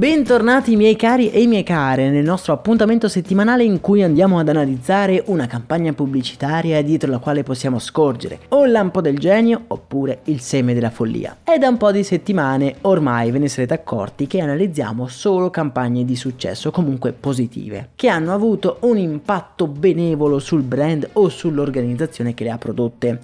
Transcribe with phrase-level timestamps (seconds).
[0.00, 5.24] Bentornati miei cari e miei care nel nostro appuntamento settimanale in cui andiamo ad analizzare
[5.26, 10.40] una campagna pubblicitaria dietro la quale possiamo scorgere o il lampo del genio oppure il
[10.40, 11.40] seme della follia.
[11.44, 16.06] È da un po' di settimane ormai ve ne sarete accorti che analizziamo solo campagne
[16.06, 22.44] di successo comunque positive che hanno avuto un impatto benevolo sul brand o sull'organizzazione che
[22.44, 23.20] le ha prodotte.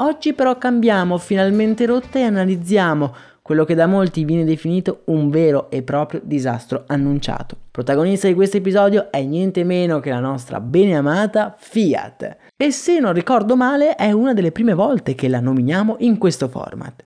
[0.00, 3.14] Oggi però cambiamo finalmente rotta e analizziamo
[3.48, 7.56] quello che da molti viene definito un vero e proprio disastro annunciato.
[7.70, 12.36] Protagonista di questo episodio è niente meno che la nostra beneamata Fiat.
[12.54, 16.48] E se non ricordo male è una delle prime volte che la nominiamo in questo
[16.48, 17.04] format.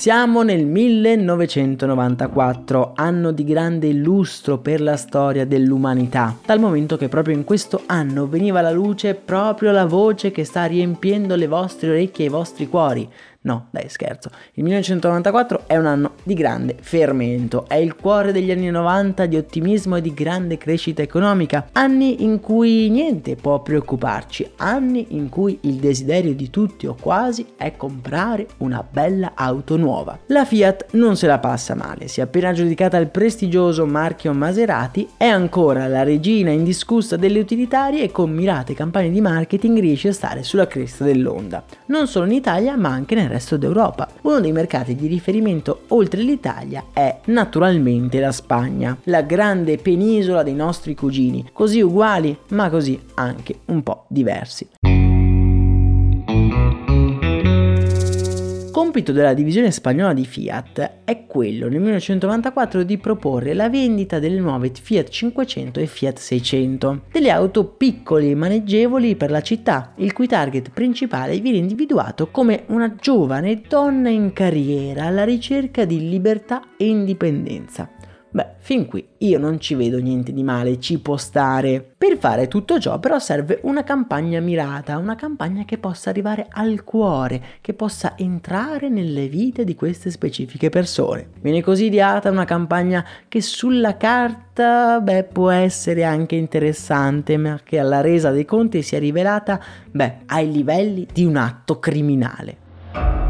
[0.00, 7.36] Siamo nel 1994, anno di grande lustro per la storia dell'umanità, dal momento che proprio
[7.36, 12.24] in questo anno veniva alla luce proprio la voce che sta riempiendo le vostre orecchie
[12.24, 13.06] e i vostri cuori,
[13.42, 14.28] No, dai, scherzo.
[14.52, 19.38] Il 1994 è un anno di grande fermento, è il cuore degli anni 90 di
[19.38, 25.58] ottimismo e di grande crescita economica, anni in cui niente può preoccuparci, anni in cui
[25.62, 30.18] il desiderio di tutti o quasi è comprare una bella auto nuova.
[30.26, 35.08] La Fiat non se la passa male, si è appena aggiudicata il prestigioso marchio Maserati,
[35.16, 40.12] è ancora la regina indiscussa delle utilitarie e con mirate campagne di marketing riesce a
[40.12, 44.08] stare sulla cresta dell'onda, non solo in Italia ma anche nel resto d'Europa.
[44.22, 50.54] Uno dei mercati di riferimento oltre l'Italia è naturalmente la Spagna, la grande penisola dei
[50.54, 54.68] nostri cugini, così uguali ma così anche un po' diversi.
[58.80, 64.40] Compito della divisione spagnola di Fiat è quello nel 1994 di proporre la vendita delle
[64.40, 70.14] nuove Fiat 500 e Fiat 600, delle auto piccole e maneggevoli per la città, il
[70.14, 76.62] cui target principale viene individuato come una giovane donna in carriera alla ricerca di libertà
[76.78, 77.99] e indipendenza.
[78.32, 81.84] Beh, fin qui io non ci vedo niente di male, ci può stare.
[81.98, 86.84] Per fare tutto ciò però serve una campagna mirata, una campagna che possa arrivare al
[86.84, 91.28] cuore, che possa entrare nelle vite di queste specifiche persone.
[91.40, 97.80] Viene così ideata una campagna che sulla carta, beh, può essere anche interessante, ma che
[97.80, 99.60] alla resa dei conti si è rivelata,
[99.90, 103.29] beh, ai livelli di un atto criminale.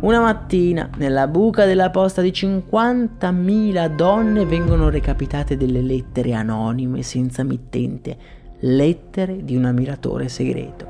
[0.00, 7.42] Una mattina, nella buca della posta di 50.000 donne vengono recapitate delle lettere anonime senza
[7.42, 8.16] mittente,
[8.60, 10.86] lettere di un ammiratore segreto.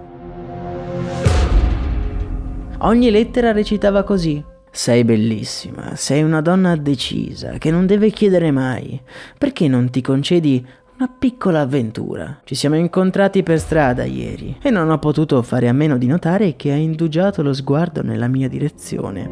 [2.81, 4.45] Ogni lettera recitava così.
[4.71, 9.01] Sei bellissima, sei una donna decisa che non deve chiedere mai.
[9.39, 10.65] Perché non ti concedi
[10.99, 12.41] una piccola avventura.
[12.43, 16.57] Ci siamo incontrati per strada ieri e non ho potuto fare a meno di notare
[16.57, 19.31] che hai indugiato lo sguardo nella mia direzione.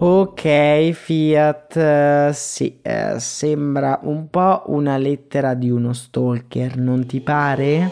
[0.00, 7.20] Ok, Fiat, uh, sì, uh, sembra un po' una lettera di uno stalker, non ti
[7.20, 7.90] pare?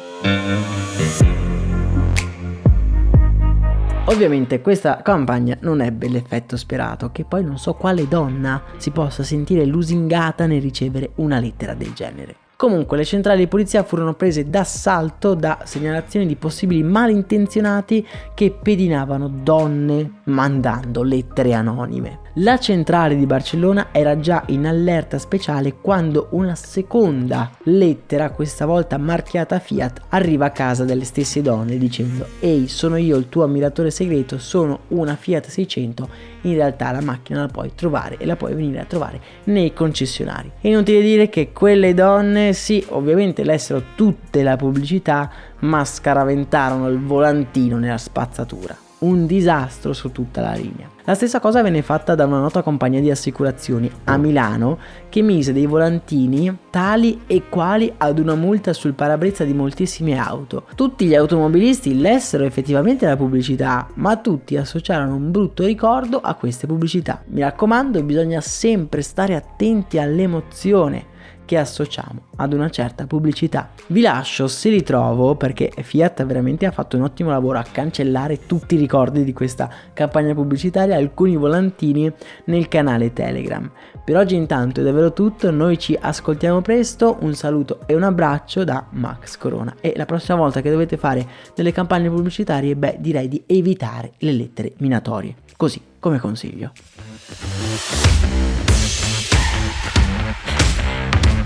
[4.08, 9.24] Ovviamente questa campagna non ebbe l'effetto sperato, che poi non so quale donna si possa
[9.24, 12.36] sentire lusingata nel ricevere una lettera del genere.
[12.56, 19.28] Comunque le centrali di polizia furono prese d'assalto da segnalazioni di possibili malintenzionati che pedinavano
[19.28, 22.20] donne mandando lettere anonime.
[22.38, 28.98] La centrale di Barcellona era già in allerta speciale quando una seconda lettera, questa volta
[28.98, 33.90] marchiata Fiat, arriva a casa delle stesse donne dicendo Ehi, sono io il tuo ammiratore
[33.90, 36.08] segreto, sono una Fiat 600,
[36.42, 40.50] in realtà la macchina la puoi trovare e la puoi venire a trovare nei concessionari.
[40.60, 47.78] Inutile dire che quelle donne, sì, ovviamente lessero tutte la pubblicità, ma scaraventarono il volantino
[47.78, 50.88] nella spazzatura un disastro su tutta la linea.
[51.04, 54.78] La stessa cosa venne fatta da una nota compagnia di assicurazioni a Milano
[55.08, 60.64] che mise dei volantini tali e quali ad una multa sul parabrezza di moltissime auto.
[60.74, 66.66] Tutti gli automobilisti lessero effettivamente la pubblicità, ma tutti associarono un brutto ricordo a queste
[66.66, 67.22] pubblicità.
[67.26, 71.14] Mi raccomando, bisogna sempre stare attenti all'emozione
[71.46, 73.70] che associamo ad una certa pubblicità.
[73.86, 78.44] Vi lascio se li trovo perché Fiat veramente ha fatto un ottimo lavoro a cancellare
[78.46, 82.12] tutti i ricordi di questa campagna pubblicitaria, alcuni volantini
[82.44, 83.70] nel canale Telegram.
[84.04, 88.64] Per oggi intanto è davvero tutto, noi ci ascoltiamo presto, un saluto e un abbraccio
[88.64, 93.28] da Max Corona e la prossima volta che dovete fare delle campagne pubblicitarie, beh direi
[93.28, 96.72] di evitare le lettere minatorie, così come consiglio.